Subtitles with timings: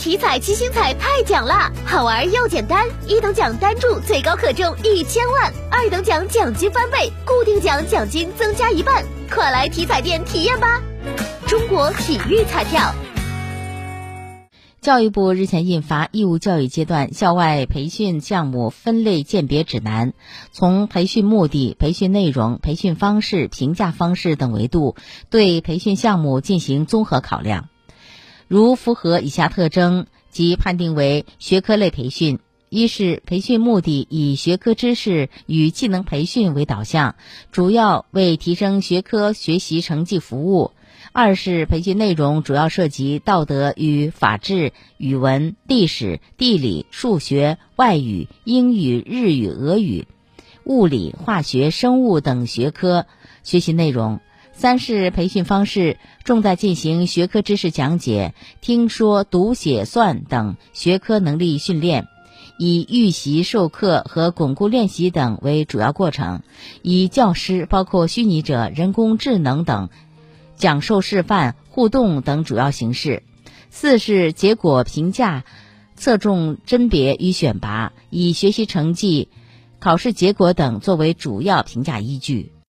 [0.00, 10.80] 体彩七星彩太奖啦，好玩又简单，一等奖单注最高可中一千万，二等奖奖金翻倍，固定奖奖金增加一半，快来体彩店体验吧！
[11.46, 12.94] 中国体育彩票。
[14.80, 20.12] 教育部日前印发《义务教育阶段校外培训项目分类鉴别指南》，
[20.50, 24.96] 从培训目的、培训内容、培训方式、评价方式等维度，
[25.28, 27.68] 对培训项目进行综合考量。
[28.50, 37.14] 如符合以下特征，即判定为学科类培训：一是培训目的以学科知识与技能培训为导向，
[37.52, 40.72] 主要为提升学科学习成绩服务。
[41.12, 50.08] 二是培训内容主要涉及道德与法治、语文、历史、地理、数学、外语、英语、日语、俄语、
[50.64, 53.06] 物理、化学、生物等学科
[53.44, 54.18] 学习内容。
[54.52, 62.08] 三是培训方式重在进行学科知识讲解、听说读写算等学科能力训练，
[62.58, 66.42] 以预习授课和巩固练习等为主要过程，
[66.82, 69.88] 以教师包括虚拟者、人工智能等。
[70.56, 73.22] 讲授示范、互动等主要形式。
[73.70, 75.44] 四是结果评价，
[75.96, 79.28] 侧重甄别与选拔，以学习成绩、
[79.78, 82.52] 考试结果等作为主要评价依据。